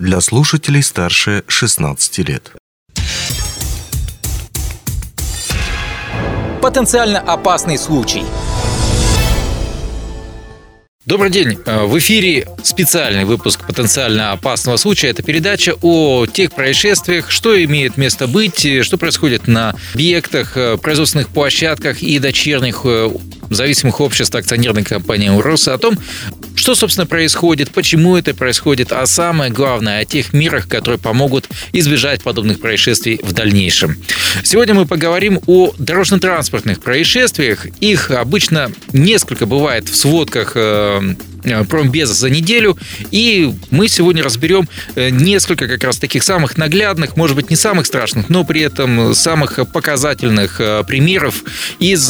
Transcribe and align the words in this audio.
для 0.00 0.20
слушателей 0.20 0.82
старше 0.82 1.44
16 1.46 2.18
лет. 2.28 2.52
Потенциально 6.60 7.20
опасный 7.20 7.78
случай– 7.78 8.24
Добрый 11.06 11.30
день. 11.30 11.58
Э, 11.64 11.86
в 11.86 11.98
эфире 11.98 12.46
специальный 12.62 13.24
выпуск 13.24 13.66
потенциально 13.66 14.30
опасного 14.30 14.76
случая. 14.76 15.08
Это 15.08 15.22
передача 15.22 15.74
о 15.80 16.26
тех 16.26 16.52
происшествиях, 16.52 17.30
что 17.30 17.60
имеет 17.64 17.96
место 17.96 18.28
быть, 18.28 18.84
что 18.84 18.98
происходит 18.98 19.48
на 19.48 19.74
объектах, 19.94 20.58
э, 20.58 20.76
производственных 20.76 21.30
площадках 21.30 22.02
и 22.02 22.18
дочерних 22.18 22.82
э, 22.84 23.10
зависимых 23.54 24.00
обществ 24.00 24.34
акционерной 24.34 24.84
компании 24.84 25.28
«Урос» 25.28 25.68
о 25.68 25.78
том, 25.78 25.98
что, 26.54 26.74
собственно, 26.74 27.06
происходит, 27.06 27.70
почему 27.70 28.16
это 28.16 28.34
происходит, 28.34 28.92
а 28.92 29.06
самое 29.06 29.50
главное, 29.50 30.00
о 30.00 30.04
тех 30.04 30.32
мерах, 30.32 30.68
которые 30.68 30.98
помогут 30.98 31.48
избежать 31.72 32.22
подобных 32.22 32.60
происшествий 32.60 33.20
в 33.22 33.32
дальнейшем. 33.32 33.96
Сегодня 34.44 34.74
мы 34.74 34.86
поговорим 34.86 35.40
о 35.46 35.72
дорожно-транспортных 35.78 36.80
происшествиях. 36.80 37.66
Их 37.80 38.10
обычно 38.10 38.70
несколько 38.92 39.46
бывает 39.46 39.88
в 39.88 39.96
сводках 39.96 40.56
Э, 40.60 41.00
промбеза 41.68 42.14
за 42.14 42.30
неделю. 42.30 42.76
И 43.10 43.52
мы 43.70 43.88
сегодня 43.88 44.22
разберем 44.22 44.68
э, 44.94 45.10
несколько 45.10 45.66
как 45.68 45.84
раз 45.84 45.98
таких 45.98 46.22
самых 46.22 46.56
наглядных, 46.56 47.16
может 47.16 47.36
быть, 47.36 47.50
не 47.50 47.56
самых 47.56 47.86
страшных, 47.86 48.28
но 48.28 48.44
при 48.44 48.62
этом 48.62 49.14
самых 49.14 49.58
показательных 49.72 50.60
э, 50.60 50.84
примеров 50.86 51.42
из 51.78 52.08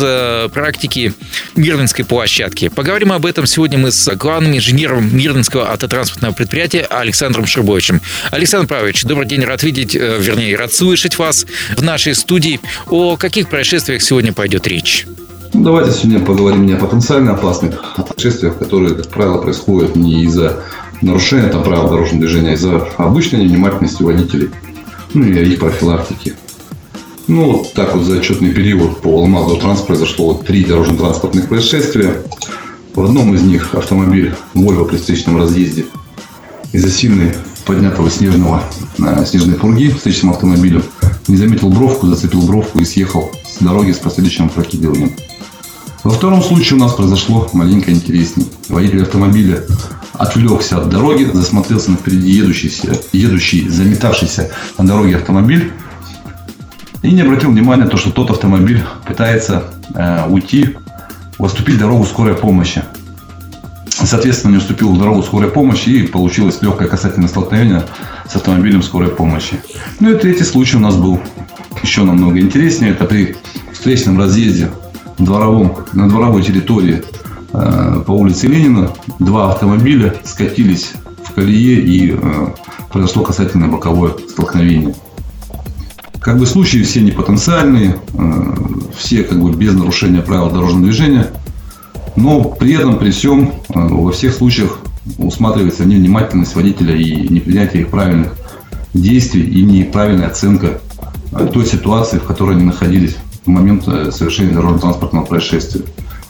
практики 0.53 1.13
Мирнинской 1.57 2.05
площадки. 2.05 2.69
Поговорим 2.69 3.13
об 3.13 3.27
этом 3.27 3.47
сегодня 3.47 3.79
мы 3.79 3.91
с 3.91 4.15
главным 4.17 4.57
инженером 4.57 5.15
Мирнинского 5.17 5.71
автотранспортного 5.71 6.33
предприятия 6.33 6.83
Александром 6.83 7.47
Шербовичем. 7.47 8.01
Александр 8.31 8.69
Павлович, 8.69 9.05
добрый 9.05 9.27
день, 9.27 9.45
рад 9.45 9.63
видеть, 9.63 9.95
вернее, 9.95 10.57
рад 10.57 10.73
слышать 10.73 11.19
вас 11.19 11.47
в 11.77 11.83
нашей 11.83 12.15
студии. 12.15 12.61
О 12.87 13.17
каких 13.17 13.49
происшествиях 13.49 14.03
сегодня 14.03 14.33
пойдет 14.33 14.67
речь? 14.67 15.07
Ну, 15.53 15.65
давайте 15.65 15.91
сегодня 15.91 16.25
поговорим 16.25 16.65
не 16.65 16.75
о 16.75 16.77
потенциально 16.77 17.33
опасных 17.33 17.97
происшествиях, 17.97 18.57
которые, 18.57 18.95
как 18.95 19.09
правило, 19.09 19.39
происходят 19.39 19.97
не 19.97 20.23
из-за 20.25 20.63
нарушения 21.03 21.49
там, 21.49 21.65
правил 21.65 21.89
дорожного 21.89 22.21
движения, 22.21 22.51
а 22.51 22.55
из-за 22.55 22.77
обычной 22.99 23.45
невнимательности 23.45 24.05
водителей, 24.05 24.51
ну 25.13 25.25
и 25.25 25.53
их 25.53 25.59
профилактики. 25.59 26.35
Ну, 27.27 27.53
вот 27.53 27.73
так 27.73 27.97
вот 27.97 28.05
за 28.05 28.19
отчетный 28.19 28.53
период 28.53 29.01
по 29.01 29.09
Алмазу-Транс 29.09 29.81
произошло 29.81 30.35
три 30.35 30.65
дорожно-транспортных 30.65 31.49
происшествия. 31.49 32.23
В 32.95 33.03
одном 33.03 33.35
из 33.35 33.43
них 33.43 33.75
автомобиль 33.75 34.35
Volvo 34.55 34.85
при 34.85 34.99
встречном 34.99 35.37
разъезде 35.37 35.87
из-за 36.73 36.91
сильной 36.91 37.35
поднятого 37.67 38.09
снежного, 38.09 38.63
э, 38.99 39.25
снежной 39.27 39.57
пурги 39.57 39.91
встречным 39.91 40.31
автомобилем 40.31 40.85
не 41.27 41.37
заметил 41.37 41.71
бровку, 41.71 42.07
зацепил 42.07 42.43
бровку 42.43 42.79
и 42.79 42.85
съехал 42.85 43.31
с 43.45 43.63
дороги 43.63 43.93
с 43.93 43.99
последующим 43.99 44.47
опрокидыванием. 44.47 45.13
Во 46.03 46.11
втором 46.11 46.43
случае 46.43 46.79
у 46.79 46.81
нас 46.81 46.95
произошло 46.95 47.49
маленько 47.53 47.91
интереснее. 47.91 48.49
Водитель 48.69 49.03
автомобиля 49.03 49.63
отвлекся 50.15 50.79
от 50.79 50.89
дороги, 50.89 51.25
засмотрелся 51.25 51.91
на 51.91 51.99
впереди 51.99 52.31
едущий, 52.33 53.69
заметавшийся 53.69 54.51
на 54.79 54.87
дороге 54.87 55.17
автомобиль 55.17 55.73
и 57.03 57.11
не 57.11 57.23
обратил 57.23 57.51
внимания 57.51 57.85
на 57.85 57.91
то, 57.91 57.97
что 57.97 58.11
тот 58.11 58.31
автомобиль 58.31 58.83
пытается 59.07 59.65
э, 59.95 60.27
уйти, 60.29 60.77
уступить 61.39 61.79
дорогу 61.79 62.05
скорой 62.05 62.35
помощи. 62.35 62.83
Соответственно, 63.89 64.53
не 64.53 64.59
уступил 64.59 64.97
дорогу 64.97 65.23
скорой 65.23 65.51
помощи 65.51 65.91
и 65.91 66.07
получилось 66.07 66.63
легкое 66.63 66.89
касательное 66.89 67.29
столкновение 67.29 67.85
с 68.29 68.37
автомобилем 68.37 68.83
скорой 68.83 69.11
помощи. 69.11 69.61
Ну 69.99 70.13
и 70.13 70.19
третий 70.19 70.45
случай 70.45 70.77
у 70.77 70.81
нас 70.81 70.97
был 70.97 71.21
еще 71.83 72.05
намного 72.05 72.41
интереснее. 72.41 72.93
Это 72.93 73.05
при 73.05 73.37
встречном 73.73 74.19
разъезде 74.19 74.71
дворовом, 75.25 75.77
на 75.93 76.09
дворовой 76.09 76.43
территории 76.43 77.03
э, 77.53 78.03
по 78.07 78.13
улице 78.13 78.47
Ленина 78.47 78.91
два 79.19 79.53
автомобиля 79.53 80.15
скатились 80.25 80.93
в 81.25 81.33
колее 81.33 81.81
и 81.81 82.13
э, 82.13 82.47
произошло 82.91 83.23
касательное 83.23 83.69
боковое 83.69 84.15
столкновение. 84.29 84.95
Как 86.21 86.39
бы 86.39 86.47
случаи 86.47 86.83
все 86.83 87.01
не 87.01 87.13
потенциальные, 87.13 87.97
э, 88.15 88.23
все 88.97 89.25
как 89.25 89.41
бы 89.41 89.53
без 89.53 89.75
нарушения 89.75 90.23
правил 90.23 90.51
дорожного 90.51 90.85
движения, 90.85 91.29
но 92.17 92.43
при 92.45 92.75
этом, 92.75 92.99
при 92.99 93.11
всем, 93.11 93.53
во 93.69 94.11
всех 94.13 94.35
случаях 94.35 94.81
усматривается 95.17 95.85
невнимательность 95.85 96.55
водителя 96.55 96.95
и 96.95 97.29
непринятие 97.29 97.83
их 97.83 97.89
правильных 97.89 98.35
действий 98.93 99.43
и 99.43 99.63
неправильная 99.63 100.27
оценка 100.27 100.81
той 101.53 101.65
ситуации, 101.65 102.19
в 102.19 102.25
которой 102.25 102.57
они 102.57 102.65
находились 102.65 103.17
в 103.45 103.49
момент 103.49 103.85
э, 103.87 104.11
совершения 104.11 104.53
дорожно-транспортного 104.53 105.25
происшествия. 105.25 105.83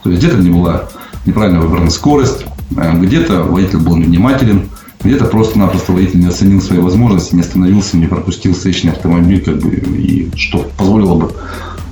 То 0.03 0.11
есть 0.11 0.23
где-то 0.23 0.39
не 0.39 0.51
была 0.51 0.89
неправильно 1.27 1.61
выбрана 1.61 1.91
скорость, 1.91 2.45
э, 2.77 2.99
где-то 2.99 3.43
водитель 3.43 3.79
был 3.79 3.97
невнимателен, 3.97 4.69
где-то 5.03 5.27
просто-напросто 5.27 5.93
водитель 5.93 6.21
не 6.21 6.27
оценил 6.27 6.61
свои 6.61 6.79
возможности, 6.79 7.35
не 7.35 7.41
остановился, 7.41 7.97
не 7.97 8.07
пропустил 8.07 8.55
встречный 8.55 8.93
автомобиль, 8.93 9.43
как 9.43 9.59
бы, 9.59 9.71
и 9.75 10.31
что 10.37 10.71
позволило 10.77 11.15
бы 11.15 11.33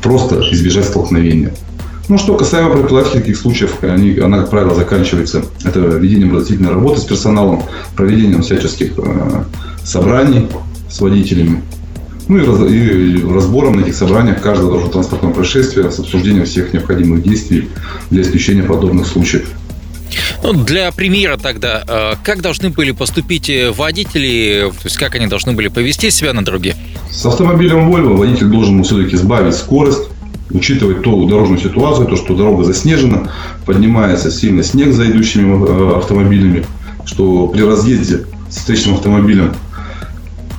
просто 0.02 0.40
избежать 0.52 0.84
столкновения. 0.84 1.54
Ну, 2.08 2.16
что 2.16 2.36
касаемо 2.36 2.70
профилактики 2.70 3.18
таких 3.18 3.36
случаев, 3.36 3.82
они, 3.82 4.18
она, 4.18 4.38
как 4.38 4.50
правило, 4.50 4.74
заканчивается 4.74 5.44
это 5.62 5.80
ведением 5.80 6.34
разъяснительной 6.34 6.72
работы 6.72 7.00
с 7.00 7.04
персоналом, 7.04 7.62
проведением 7.96 8.42
всяческих 8.42 8.92
э, 8.96 9.44
собраний 9.84 10.48
с 10.90 11.00
водителями, 11.00 11.62
ну 12.28 12.38
и, 12.38 12.46
раз, 12.46 12.70
и 12.70 13.24
разбором 13.32 13.76
на 13.76 13.84
этих 13.84 13.94
собраниях 13.94 14.42
каждого 14.42 14.70
дорожно-транспортного 14.72 15.32
происшествия 15.32 15.90
с 15.90 15.98
обсуждением 15.98 16.44
всех 16.44 16.72
необходимых 16.72 17.22
действий 17.22 17.68
для 18.10 18.22
исключения 18.22 18.62
подобных 18.62 19.06
случаев. 19.06 19.48
Ну, 20.42 20.52
для 20.52 20.90
примера 20.92 21.36
тогда, 21.36 21.84
э, 21.86 22.14
как 22.22 22.40
должны 22.40 22.70
были 22.70 22.92
поступить 22.92 23.50
э, 23.50 23.70
водители, 23.70 24.70
то 24.70 24.84
есть 24.84 24.96
как 24.96 25.14
они 25.14 25.26
должны 25.26 25.52
были 25.52 25.68
повести 25.68 26.10
себя 26.10 26.32
на 26.32 26.44
дороге? 26.44 26.76
С 27.10 27.26
автомобилем 27.26 27.92
Volvo 27.92 28.16
водитель 28.16 28.46
должен 28.46 28.82
все-таки 28.84 29.16
сбавить 29.16 29.54
скорость, 29.54 30.08
учитывать 30.50 31.02
ту 31.02 31.28
дорожную 31.28 31.60
ситуацию, 31.60 32.06
то, 32.06 32.16
что 32.16 32.34
дорога 32.34 32.64
заснежена, 32.64 33.30
поднимается 33.66 34.30
сильно 34.30 34.62
снег 34.62 34.92
за 34.92 35.10
идущими 35.10 35.66
э, 35.66 35.98
автомобилями, 35.98 36.64
что 37.04 37.48
при 37.48 37.62
разъезде 37.62 38.24
с 38.48 38.56
встречным 38.56 38.94
автомобилем 38.94 39.54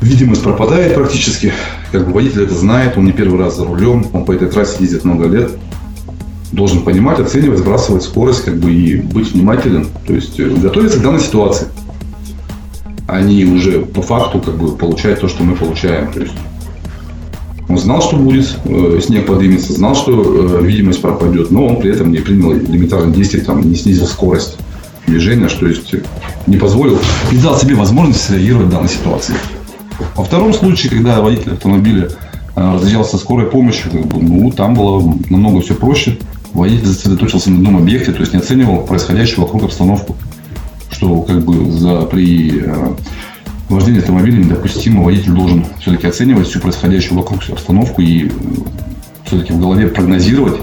видимость 0.01 0.43
пропадает 0.43 0.95
практически. 0.95 1.53
Как 1.91 2.05
бы 2.05 2.13
водитель 2.13 2.43
это 2.43 2.55
знает, 2.55 2.97
он 2.97 3.05
не 3.05 3.11
первый 3.11 3.39
раз 3.39 3.57
за 3.57 3.65
рулем, 3.65 4.05
он 4.13 4.25
по 4.25 4.31
этой 4.31 4.47
трассе 4.47 4.77
ездит 4.79 5.05
много 5.05 5.27
лет. 5.27 5.51
Должен 6.51 6.81
понимать, 6.81 7.19
оценивать, 7.19 7.59
сбрасывать 7.59 8.03
скорость, 8.03 8.43
как 8.43 8.57
бы 8.57 8.73
и 8.73 8.95
быть 8.97 9.31
внимателен. 9.33 9.87
То 10.07 10.13
есть 10.13 10.39
э, 10.39 10.49
готовиться 10.49 10.99
к 10.99 11.03
данной 11.03 11.19
ситуации. 11.19 11.67
А 13.07 13.21
не 13.21 13.45
уже 13.45 13.81
по 13.81 14.01
факту 14.01 14.39
как 14.39 14.57
бы 14.57 14.75
получать 14.75 15.19
то, 15.19 15.27
что 15.27 15.43
мы 15.43 15.55
получаем. 15.55 16.11
То 16.11 16.21
есть 16.21 16.33
он 17.67 17.77
знал, 17.77 18.01
что 18.01 18.17
будет, 18.17 18.57
э, 18.65 18.99
снег 19.05 19.27
поднимется, 19.27 19.73
знал, 19.73 19.95
что 19.95 20.59
э, 20.59 20.65
видимость 20.65 21.01
пропадет, 21.01 21.51
но 21.51 21.67
он 21.67 21.79
при 21.79 21.91
этом 21.91 22.11
не 22.11 22.17
принял 22.17 22.53
элементарные 22.53 23.13
действия, 23.15 23.41
там, 23.41 23.61
не 23.61 23.75
снизил 23.75 24.07
скорость 24.07 24.57
движения, 25.05 25.49
что 25.49 25.67
есть 25.67 25.93
не 26.47 26.57
позволил, 26.57 26.99
не 27.31 27.37
дал 27.37 27.59
себе 27.59 27.75
возможность 27.75 28.29
реагировать 28.31 28.67
в 28.67 28.71
данной 28.71 28.89
ситуации. 28.89 29.35
Во 30.15 30.23
втором 30.23 30.53
случае, 30.53 30.91
когда 30.91 31.21
водитель 31.21 31.53
автомобиля 31.53 32.09
э, 32.55 32.73
разъезжался 32.73 33.17
скорой 33.17 33.47
помощью, 33.47 33.91
как 33.91 34.05
бы, 34.05 34.21
ну, 34.21 34.51
там 34.51 34.73
было 34.73 35.01
намного 35.29 35.61
все 35.61 35.75
проще. 35.75 36.17
Водитель 36.53 36.87
сосредоточился 36.87 37.51
на 37.51 37.57
одном 37.57 37.77
объекте, 37.77 38.11
то 38.11 38.21
есть 38.21 38.33
не 38.33 38.39
оценивал 38.39 38.85
происходящую 38.85 39.45
вокруг 39.45 39.63
обстановку. 39.63 40.15
Что 40.91 41.21
как 41.21 41.45
бы 41.45 41.71
за, 41.71 42.01
при 42.01 42.63
э, 42.65 42.93
вождении 43.69 43.99
автомобиля 43.99 44.37
недопустимо. 44.37 45.03
Водитель 45.03 45.31
должен 45.31 45.65
все-таки 45.79 46.07
оценивать 46.07 46.47
всю 46.47 46.59
происходящую 46.59 47.17
вокруг 47.19 47.41
всю 47.43 47.53
обстановку 47.53 48.01
и 48.01 48.27
э, 48.27 48.31
все-таки 49.25 49.53
в 49.53 49.59
голове 49.59 49.87
прогнозировать 49.87 50.59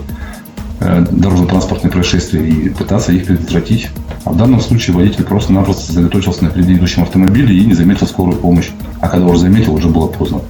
дорожно-транспортные 1.11 1.91
происшествия 1.91 2.47
и 2.47 2.69
пытаться 2.69 3.13
их 3.13 3.27
предотвратить. 3.27 3.91
А 4.25 4.33
в 4.33 4.37
данном 4.37 4.61
случае 4.61 4.97
водитель 4.97 5.25
просто-напросто 5.25 5.83
сосредоточился 5.83 6.45
на 6.45 6.51
предыдущем 6.51 7.03
автомобиле 7.03 7.57
и 7.57 7.65
не 7.65 7.75
заметил 7.75 8.07
скорую 8.07 8.37
помощь. 8.37 8.71
А 9.01 9.09
когда 9.09 9.27
уже 9.27 9.41
заметил, 9.41 9.75
уже 9.75 9.89
было 9.89 10.07
поздно. 10.07 10.41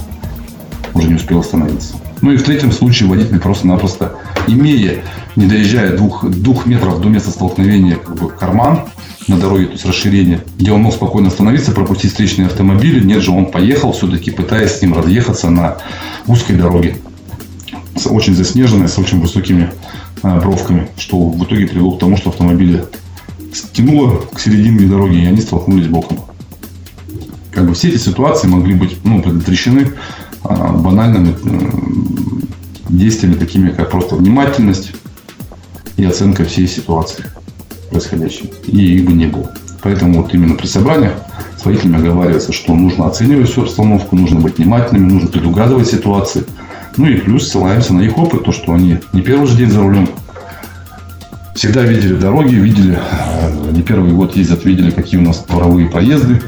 Уже 0.94 1.08
не 1.08 1.14
успел 1.14 1.40
остановиться. 1.40 1.94
Ну 2.22 2.32
и 2.32 2.36
в 2.36 2.42
третьем 2.42 2.72
случае 2.72 3.08
водитель 3.08 3.38
просто-напросто, 3.38 4.14
имея, 4.46 5.02
не 5.36 5.46
доезжая 5.46 5.96
двух, 5.96 6.24
двух 6.28 6.66
метров 6.66 7.00
до 7.00 7.08
места 7.08 7.30
столкновения, 7.30 7.96
как 7.96 8.16
бы 8.16 8.30
карман 8.30 8.80
на 9.28 9.36
дороге, 9.38 9.66
то 9.66 9.72
есть 9.72 9.84
расширение, 9.84 10.40
где 10.58 10.72
он 10.72 10.82
мог 10.82 10.94
спокойно 10.94 11.28
остановиться, 11.28 11.72
пропустить 11.72 12.12
встречные 12.12 12.46
автомобили. 12.46 13.04
Нет 13.04 13.22
же, 13.22 13.32
он 13.32 13.46
поехал 13.46 13.92
все-таки, 13.92 14.30
пытаясь 14.30 14.78
с 14.78 14.82
ним 14.82 14.94
разъехаться 14.94 15.50
на 15.50 15.76
узкой 16.26 16.56
дороге. 16.56 16.96
Очень 18.06 18.34
заснеженной, 18.34 18.88
с 18.88 18.98
очень 18.98 19.20
высокими 19.20 19.70
бровками, 20.22 20.88
что 20.96 21.28
в 21.28 21.44
итоге 21.44 21.66
привело 21.66 21.92
к 21.92 22.00
тому, 22.00 22.16
что 22.16 22.30
автомобили 22.30 22.84
стянуло 23.52 24.22
к 24.32 24.40
середине 24.40 24.88
дороги, 24.88 25.16
и 25.16 25.26
они 25.26 25.40
столкнулись 25.40 25.86
боком. 25.86 26.18
Как 27.52 27.66
бы 27.66 27.74
все 27.74 27.88
эти 27.88 27.96
ситуации 27.96 28.48
могли 28.48 28.74
быть 28.74 28.98
ну, 29.04 29.22
предотвращены 29.22 29.92
а, 30.42 30.72
банальными 30.72 31.34
действиями, 32.88 33.34
такими 33.34 33.70
как 33.70 33.90
просто 33.90 34.16
внимательность 34.16 34.92
и 35.96 36.04
оценка 36.04 36.44
всей 36.44 36.68
ситуации 36.68 37.24
происходящей. 37.90 38.52
И 38.66 38.96
их 38.96 39.06
бы 39.06 39.12
не 39.12 39.26
было. 39.26 39.50
Поэтому 39.82 40.22
вот 40.22 40.34
именно 40.34 40.54
при 40.54 40.66
собраниях 40.66 41.14
с 41.58 41.64
водителями 41.64 41.98
оговаривается, 41.98 42.52
что 42.52 42.74
нужно 42.74 43.06
оценивать 43.06 43.50
всю 43.50 43.62
обстановку, 43.62 44.16
нужно 44.16 44.40
быть 44.40 44.58
внимательными, 44.58 45.12
нужно 45.12 45.28
предугадывать 45.28 45.88
ситуации. 45.88 46.44
Ну 46.96 47.06
и 47.06 47.16
плюс 47.16 47.48
ссылаемся 47.48 47.94
на 47.94 48.00
их 48.00 48.16
опыт, 48.16 48.44
то, 48.44 48.52
что 48.52 48.72
они 48.72 48.98
не 49.12 49.20
первый 49.20 49.46
же 49.46 49.56
день 49.56 49.70
за 49.70 49.80
рулем, 49.80 50.08
всегда 51.54 51.82
видели 51.82 52.14
дороги, 52.14 52.54
видели, 52.54 52.98
э, 52.98 53.70
не 53.70 53.82
первый 53.82 54.12
год 54.12 54.36
ездят, 54.36 54.64
видели, 54.64 54.90
какие 54.90 55.20
у 55.20 55.24
нас 55.24 55.44
дворовые 55.44 55.88
проезды 55.88 56.40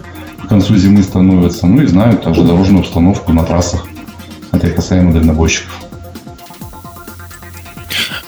к 0.43 0.49
концу 0.49 0.77
зимы 0.77 1.03
становятся, 1.03 1.67
ну 1.67 1.83
и 1.83 1.87
знают 1.87 2.23
также 2.23 2.43
дорожную 2.45 2.81
обстановку 2.81 3.33
на 3.33 3.45
трассах. 3.45 3.87
Это 4.53 4.71
касаемо 4.71 5.13
дальнобойщиков. 5.13 5.88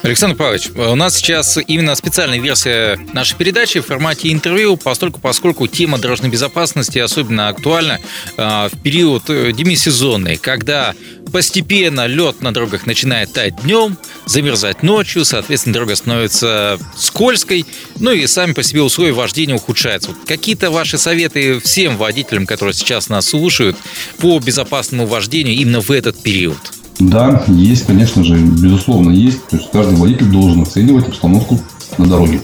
Александр 0.03 0.35
Павлович, 0.35 0.71
у 0.75 0.95
нас 0.95 1.15
сейчас 1.15 1.59
именно 1.67 1.93
специальная 1.93 2.39
версия 2.39 2.97
нашей 3.13 3.37
передачи 3.37 3.79
в 3.81 3.85
формате 3.85 4.31
интервью, 4.33 4.75
поскольку, 4.75 5.19
поскольку 5.19 5.67
тема 5.67 5.99
дорожной 5.99 6.31
безопасности 6.31 6.97
особенно 6.97 7.49
актуальна 7.49 7.99
э, 8.35 8.69
в 8.71 8.81
период 8.81 9.29
э, 9.29 9.51
демисезонный, 9.51 10.37
когда 10.37 10.95
постепенно 11.31 12.07
лед 12.07 12.41
на 12.41 12.51
дорогах 12.51 12.87
начинает 12.87 13.31
таять 13.31 13.61
днем, 13.61 13.95
замерзать 14.25 14.81
ночью, 14.81 15.23
соответственно, 15.23 15.73
дорога 15.73 15.95
становится 15.95 16.79
скользкой, 16.97 17.67
ну 17.99 18.11
и 18.11 18.25
сами 18.25 18.53
по 18.53 18.63
себе 18.63 18.81
условия 18.81 19.13
вождения 19.13 19.53
ухудшаются. 19.53 20.09
Вот 20.09 20.17
какие-то 20.25 20.71
ваши 20.71 20.97
советы 20.97 21.59
всем 21.59 21.97
водителям, 21.97 22.47
которые 22.47 22.73
сейчас 22.73 23.07
нас 23.07 23.27
слушают, 23.27 23.77
по 24.17 24.39
безопасному 24.39 25.05
вождению 25.05 25.53
именно 25.53 25.79
в 25.79 25.91
этот 25.91 26.21
период? 26.23 26.80
Да, 27.09 27.41
есть, 27.47 27.87
конечно 27.87 28.23
же, 28.23 28.37
безусловно, 28.37 29.09
есть. 29.09 29.47
То 29.47 29.57
есть 29.57 29.71
каждый 29.71 29.95
водитель 29.95 30.29
должен 30.29 30.61
оценивать 30.61 31.07
обстановку 31.07 31.59
на 31.97 32.05
дороге. 32.05 32.41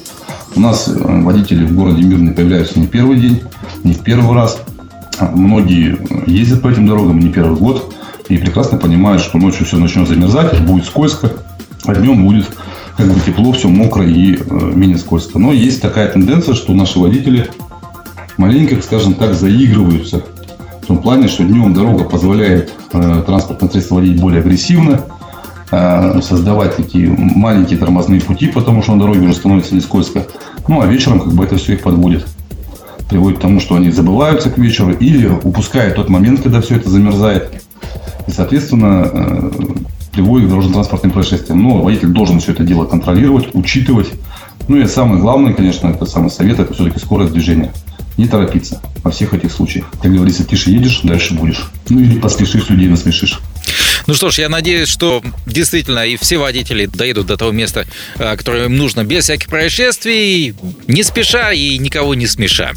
У 0.55 0.59
нас 0.59 0.87
э, 0.87 0.93
водители 0.95 1.63
в 1.63 1.75
городе 1.75 2.01
Мирный 2.01 2.33
появляются 2.33 2.79
не 2.79 2.87
первый 2.87 3.19
день, 3.19 3.43
не 3.83 3.93
в 3.93 3.99
первый 3.99 4.35
раз. 4.35 4.59
Многие 5.19 5.99
ездят 6.25 6.63
по 6.63 6.69
этим 6.69 6.87
дорогам 6.87 7.19
не 7.19 7.29
первый 7.29 7.55
год 7.57 7.93
и 8.29 8.37
прекрасно 8.37 8.79
понимают, 8.79 9.21
что 9.21 9.37
ночью 9.37 9.65
все 9.65 9.77
начнет 9.77 10.07
замерзать, 10.07 10.59
будет 10.61 10.85
скользко, 10.85 11.31
а 11.85 11.93
днем 11.93 12.25
будет 12.25 12.47
как 12.97 13.07
бы 13.07 13.19
тепло, 13.19 13.51
все 13.51 13.67
мокро 13.67 14.03
и 14.03 14.37
э, 14.37 14.71
менее 14.73 14.97
скользко. 14.97 15.37
Но 15.37 15.53
есть 15.53 15.81
такая 15.83 16.11
тенденция, 16.11 16.55
что 16.55 16.73
наши 16.73 16.97
водители 16.97 17.47
маленько, 18.37 18.81
скажем 18.81 19.13
так, 19.13 19.35
заигрываются 19.35 20.23
в 20.87 20.95
том 20.95 20.99
плане, 20.99 21.27
что 21.27 21.43
днем 21.43 21.73
дорога 21.73 22.05
позволяет 22.05 22.71
э, 22.93 23.23
транспортное 23.25 23.69
средство 23.69 23.95
водить 23.95 24.21
более 24.21 24.39
агрессивно, 24.39 25.01
э, 25.69 26.21
создавать 26.21 26.77
такие 26.77 27.09
маленькие 27.09 27.77
тормозные 27.77 28.21
пути, 28.21 28.47
потому 28.47 28.81
что 28.81 28.93
на 28.93 29.01
дороге 29.01 29.25
уже 29.25 29.33
становится 29.33 29.75
не 29.75 29.81
скользко. 29.81 30.25
Ну, 30.69 30.79
а 30.79 30.85
вечером 30.85 31.19
как 31.19 31.33
бы 31.33 31.43
это 31.43 31.57
все 31.57 31.73
их 31.73 31.83
подводит. 31.83 32.25
Приводит 33.09 33.39
к 33.39 33.41
тому, 33.41 33.59
что 33.59 33.75
они 33.75 33.91
забываются 33.91 34.49
к 34.49 34.57
вечеру 34.57 34.93
или 34.93 35.27
упускают 35.27 35.95
тот 35.95 36.07
момент, 36.07 36.39
когда 36.39 36.61
все 36.61 36.77
это 36.77 36.89
замерзает. 36.89 37.61
И, 38.25 38.31
соответственно, 38.31 39.09
э, 39.11 39.51
приводит 40.13 40.47
к 40.47 40.51
дорожно-транспортным 40.51 41.11
происшествиям. 41.11 41.63
Но 41.63 41.81
водитель 41.81 42.13
должен 42.13 42.39
все 42.39 42.53
это 42.53 42.63
дело 42.63 42.85
контролировать, 42.85 43.53
учитывать. 43.53 44.07
Ну 44.69 44.77
и 44.77 44.85
самое 44.85 45.19
главное, 45.19 45.53
конечно, 45.53 45.89
это 45.89 46.05
самый 46.05 46.31
совет, 46.31 46.59
это 46.59 46.73
все-таки 46.73 46.99
скорость 46.99 47.33
движения 47.33 47.73
не 48.15 48.25
торопиться 48.25 48.81
во 49.07 49.11
всех 49.11 49.33
этих 49.33 49.53
случаях. 49.53 49.85
Как 50.01 50.11
говорится, 50.11 50.43
тише 50.43 50.69
едешь, 50.69 50.99
дальше 51.03 51.33
будешь. 51.33 51.71
Ну 51.87 52.01
или 52.01 52.19
поспешишь, 52.19 52.69
людей 52.69 52.89
насмешишь. 52.89 53.39
Ну 54.07 54.13
что 54.13 54.31
ж, 54.31 54.39
я 54.39 54.47
надеюсь, 54.47 54.87
что 54.87 55.21
действительно 55.45 56.05
и 56.05 56.15
все 56.15 56.37
водители 56.37 56.85
доедут 56.85 57.27
до 57.27 57.35
того 57.35 57.51
места, 57.51 57.85
э, 58.17 58.37
которое 58.37 58.65
им 58.65 58.77
нужно, 58.77 59.03
без 59.03 59.25
всяких 59.25 59.49
происшествий, 59.49 60.55
не 60.87 61.03
спеша 61.03 61.51
и 61.51 61.77
никого 61.77 62.15
не 62.15 62.25
смеша. 62.25 62.71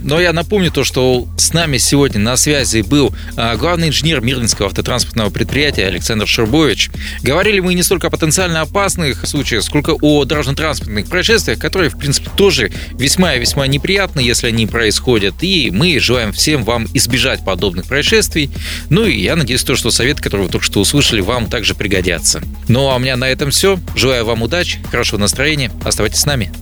Но 0.00 0.20
я 0.20 0.34
напомню 0.34 0.70
то, 0.70 0.84
что 0.84 1.26
с 1.38 1.54
нами 1.54 1.78
сегодня 1.78 2.20
на 2.20 2.36
связи 2.36 2.82
был 2.82 3.14
э, 3.38 3.56
главный 3.56 3.88
инженер 3.88 4.20
Мирлинского 4.20 4.68
автотранспортного 4.68 5.30
предприятия 5.30 5.86
Александр 5.86 6.26
Шербович. 6.26 6.90
Говорили 7.22 7.60
мы 7.60 7.72
не 7.72 7.82
столько 7.82 8.08
о 8.08 8.10
потенциально 8.10 8.60
опасных 8.60 9.26
случаях, 9.26 9.64
сколько 9.64 9.96
о 10.02 10.26
дорожно-транспортных 10.26 11.06
происшествиях, 11.06 11.58
которые, 11.58 11.88
в 11.88 11.96
принципе, 11.96 12.28
тоже 12.36 12.70
весьма 12.92 13.34
и 13.34 13.40
весьма 13.40 13.66
неприятны, 13.66 14.20
если 14.20 14.48
они 14.48 14.66
происходят. 14.66 15.36
И 15.40 15.70
мы 15.72 15.98
желаем 16.00 16.32
всем 16.32 16.64
вам 16.64 16.86
избежать 16.92 17.42
подобных 17.46 17.86
происшествий. 17.86 18.50
Ну 18.90 19.06
и 19.06 19.18
я 19.18 19.36
надеюсь, 19.36 19.62
то, 19.62 19.74
что 19.74 19.90
совет, 19.90 20.20
который 20.20 20.42
вы 20.42 20.52
только 20.52 20.65
что 20.66 20.80
услышали, 20.80 21.20
вам 21.20 21.46
также 21.46 21.74
пригодятся. 21.74 22.42
Ну 22.68 22.90
а 22.90 22.96
у 22.96 22.98
меня 22.98 23.16
на 23.16 23.28
этом 23.28 23.50
все. 23.50 23.78
Желаю 23.94 24.26
вам 24.26 24.42
удачи, 24.42 24.80
хорошего 24.90 25.18
настроения. 25.18 25.70
Оставайтесь 25.84 26.20
с 26.20 26.26
нами. 26.26 26.52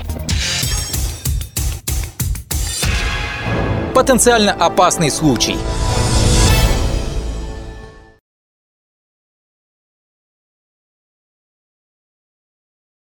Потенциально 3.95 4.53
опасный 4.53 5.11
случай– 5.11 5.57